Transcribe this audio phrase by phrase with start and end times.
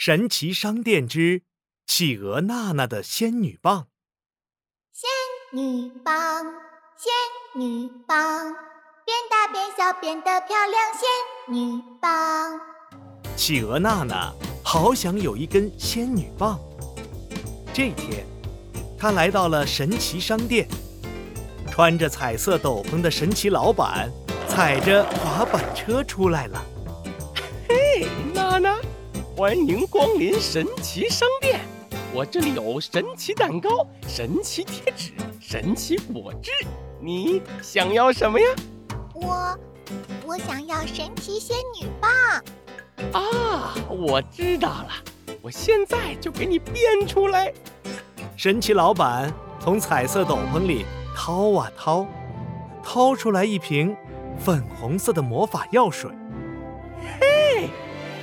[0.00, 1.42] 神奇商店之
[1.86, 3.88] 企鹅娜娜的仙女棒。
[4.94, 5.10] 仙
[5.52, 6.42] 女棒，
[6.96, 7.12] 仙
[7.60, 8.44] 女棒，
[9.04, 10.94] 变大变小变得漂亮。
[10.94, 12.58] 仙女棒，
[13.36, 14.32] 企鹅娜娜
[14.64, 16.58] 好想有一根仙女棒。
[17.74, 18.24] 这天，
[18.98, 20.66] 她来到了神奇商店，
[21.70, 24.10] 穿着彩色斗篷的神奇老板
[24.48, 26.64] 踩着滑板车出来了。
[27.68, 28.80] 嘿，娜娜，
[29.40, 31.60] 欢迎光临神奇商店！
[32.12, 36.50] 我这里有神奇蛋糕、神奇贴纸、神奇果汁，
[37.00, 38.46] 你想要什么呀？
[39.14, 39.58] 我，
[40.26, 42.10] 我想要神奇仙女棒。
[43.14, 44.90] 啊，我知道了，
[45.40, 47.50] 我现在就给你变出来。
[48.36, 50.84] 神奇老板从彩色斗篷里
[51.16, 52.06] 掏啊掏，
[52.82, 53.96] 掏出来一瓶
[54.38, 56.10] 粉红色的魔法药水。
[57.18, 57.39] 嘿，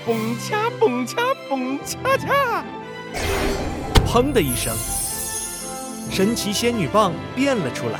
[0.08, 1.18] 蹦恰蹦恰
[1.50, 2.64] 蹦恰恰！
[4.08, 4.74] 砰的一声，
[6.10, 7.99] 神奇仙女棒变了出来。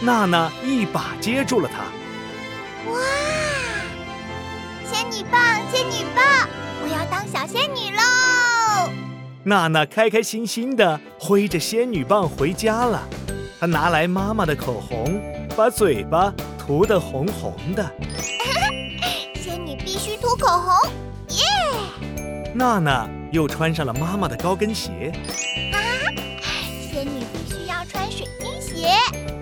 [0.00, 1.82] 娜娜一把接住了它。
[2.92, 3.00] 哇！
[4.84, 6.48] 仙女棒，仙女棒，
[6.84, 8.92] 我要当小仙女喽！
[9.42, 13.02] 娜娜开开心心的挥着仙女棒回家了。
[13.58, 15.20] 她拿来妈妈的口红，
[15.56, 17.84] 把嘴巴涂得红红的。
[22.56, 25.12] 娜娜又穿上了妈妈的高跟鞋。
[25.74, 25.76] 啊！
[26.90, 28.88] 仙女必须要穿水晶鞋，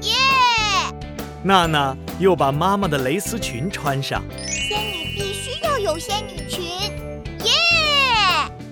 [0.01, 0.17] 耶！
[1.45, 4.21] 娜娜又把妈妈的蕾丝裙穿上。
[4.49, 6.65] 仙女必须要有仙女裙，
[7.45, 7.53] 耶！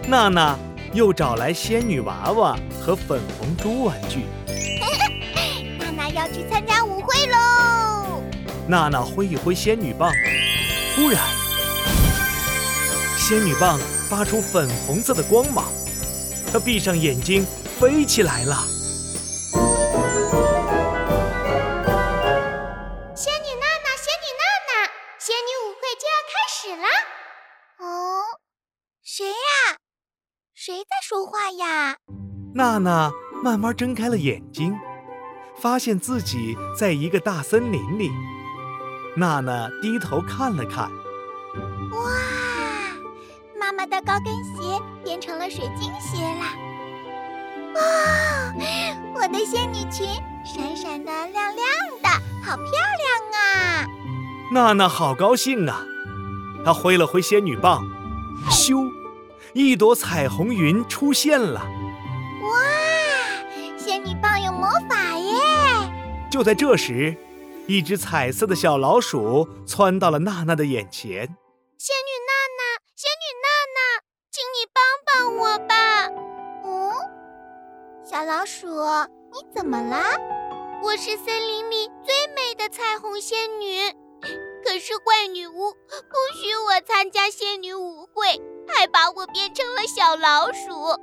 [0.09, 0.59] 娜娜
[0.93, 4.25] 又找来仙女娃娃和粉红猪玩具。
[5.79, 8.21] 娜娜要去参加舞会喽！
[8.67, 10.11] 娜娜挥一挥仙女棒，
[10.97, 11.23] 忽然，
[13.23, 13.79] 仙女棒
[14.11, 15.73] 发出粉红色的光芒，
[16.53, 17.47] 她闭上眼睛
[17.79, 18.57] 飞起来了。
[23.15, 26.85] 仙女娜娜，仙女娜娜，仙女舞会就要开始了！
[27.79, 27.87] 哦，
[29.05, 29.79] 谁呀？
[30.53, 31.97] 谁在说话呀？
[32.57, 34.77] 娜娜慢慢睁开了眼睛，
[35.61, 38.11] 发现自己在一个大森林里。
[39.17, 40.91] 娜娜低头看了看，
[41.93, 42.11] 哇，
[43.83, 46.55] 妈妈的高跟鞋变成了水晶鞋啦！
[47.75, 48.55] 哇，
[49.13, 50.07] 我的仙女裙
[50.45, 51.57] 闪闪的、亮亮
[52.01, 52.09] 的，
[52.45, 53.87] 好漂亮啊！
[54.53, 55.83] 娜娜好高兴啊！
[56.65, 57.83] 她挥了挥仙女棒，
[58.49, 58.89] 咻，
[59.53, 61.61] 一朵彩虹云出现了。
[62.45, 65.35] 哇，仙女棒有魔法耶！
[66.31, 67.17] 就在这时，
[67.67, 71.37] 一只彩色的小老鼠窜到了娜娜的眼前。
[78.23, 78.69] 小老鼠，
[79.33, 80.17] 你怎么啦？
[80.81, 83.81] 我是森林里最美的彩虹仙女，
[84.65, 90.97] 可是坏女巫不许我参加仙女舞会，还把我变成了小老鼠。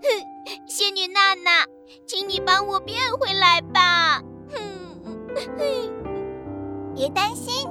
[0.66, 1.66] 仙女娜娜，
[2.06, 4.22] 请你帮我变回来吧！
[6.96, 7.68] 别担心，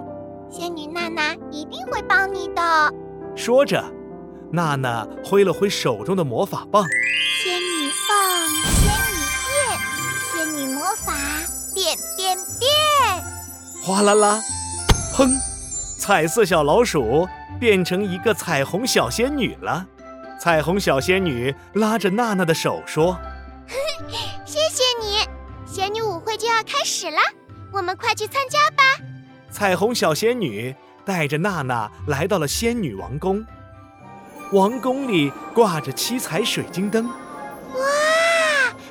[0.48, 2.94] 仙女娜娜一定会帮你的。
[3.36, 3.84] 说着，
[4.52, 6.86] 娜娜挥了挥手中的魔法棒，
[13.86, 14.42] 哗啦啦，
[15.14, 15.30] 砰！
[16.00, 17.28] 彩色小老鼠
[17.60, 19.86] 变成一个彩虹小仙女了。
[20.42, 23.16] 彩虹小仙女拉着娜娜的手说：
[24.44, 25.20] “谢谢你，
[25.72, 27.18] 仙女舞会就要开始了，
[27.72, 28.84] 我们快去参加吧。”
[29.54, 30.76] 彩虹小仙女
[31.06, 33.46] 带着娜娜来到了仙女王宫。
[34.52, 37.14] 王宫里挂着七彩水晶灯，哇，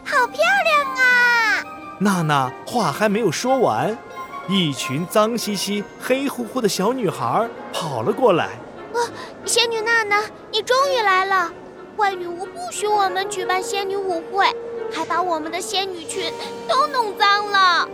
[0.04, 1.64] 好漂亮啊！
[1.98, 3.98] 娜娜话还没有说完，
[4.46, 8.44] 一群脏兮兮、黑乎乎的小女孩跑了过来。
[8.92, 8.98] 啊，
[9.46, 10.22] 仙女娜娜，
[10.52, 11.50] 你终于来了！
[11.96, 14.46] 坏女巫不许我们举办仙女舞会，
[14.92, 16.32] 还把我们的仙女裙
[16.68, 17.88] 都弄脏了。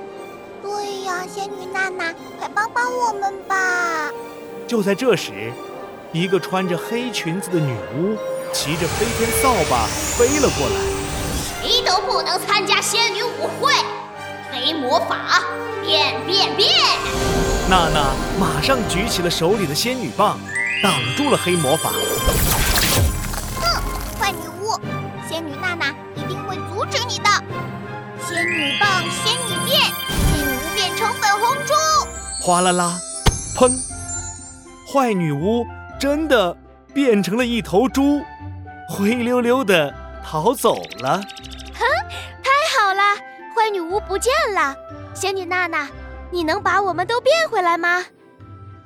[0.62, 4.10] 对呀，仙女娜娜，快帮帮我们吧！
[4.66, 5.52] 就在这时，
[6.12, 8.16] 一个穿着黑裙子的女巫
[8.52, 10.76] 骑着飞天扫把飞了过来。
[11.62, 13.72] 谁都不能参加仙女舞会！
[14.62, 15.42] 黑魔法
[15.82, 16.68] 变变变！
[17.68, 20.38] 娜娜马上举起了手里的仙女棒，
[20.82, 21.90] 挡住了黑魔法。
[23.58, 23.82] 哼，
[24.18, 24.78] 坏女巫！
[25.26, 27.30] 仙女娜娜一定会阻止你的。
[28.28, 29.80] 仙女棒，仙女变，
[30.30, 31.72] 仙女巫变成粉红猪。
[32.44, 32.98] 哗啦啦，
[33.56, 33.72] 砰！
[34.92, 35.66] 坏女巫
[35.98, 36.54] 真的
[36.92, 38.20] 变成了一头猪。
[38.90, 41.22] 灰溜溜的逃走了。
[43.72, 44.76] 女巫不见了。
[45.14, 45.88] 仙女娜娜，
[46.30, 48.04] 你能把我们都变回来吗？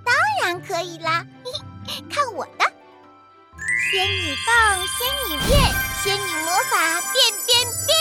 [0.04, 1.25] 当然可以啦！
[2.10, 2.64] 看我的，
[3.90, 5.60] 仙女棒，仙女变，
[6.02, 7.96] 仙女魔法变变变。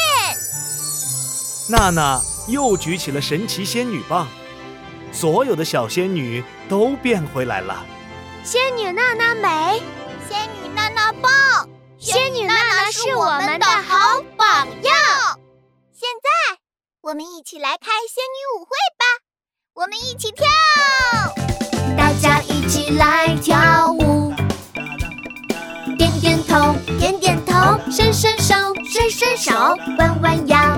[1.69, 4.27] 娜娜又举起了神奇仙女棒，
[5.11, 7.85] 所有的小仙女都变回来了。
[8.43, 9.81] 仙女娜娜美，
[10.27, 11.31] 仙女娜娜棒，
[11.99, 14.93] 仙女娜娜是我们的好榜样。
[17.05, 19.03] 我们一起来开仙女舞会吧！
[19.73, 20.47] 我们一起跳，
[21.97, 24.31] 大家一起来跳舞，
[25.97, 28.55] 点点头，点点头，伸伸手，
[28.89, 29.53] 伸伸手，
[29.97, 30.72] 弯弯腰，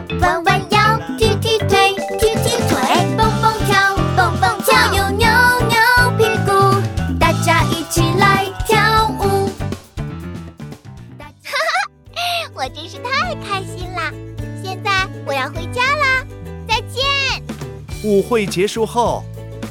[18.16, 19.26] 舞会结束后，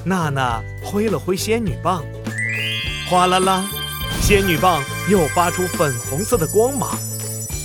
[0.05, 2.05] 娜娜挥了挥仙女棒，
[3.09, 3.65] 哗啦啦，
[4.21, 6.91] 仙女棒又发出粉红色的光芒，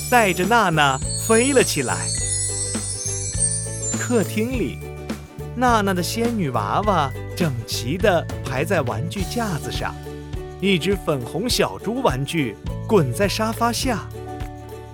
[0.10, 0.98] 带着娜娜
[1.28, 1.98] 飞了起来。
[4.00, 4.80] 客厅里，
[5.54, 9.94] 娜娜的仙女娃娃整齐地排在玩具架子上，
[10.62, 12.56] 一只粉红小猪玩具
[12.88, 14.08] 滚在沙发下。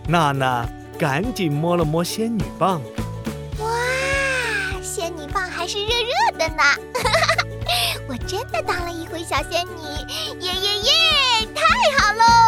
[0.07, 0.67] 娜娜
[0.97, 2.81] 赶紧摸了摸仙女棒。
[5.65, 6.63] 还是热热的呢，
[8.07, 9.81] 我真的当了一回小仙女，
[10.39, 10.91] 耶耶耶！
[11.55, 11.65] 太
[11.97, 12.44] 好喽！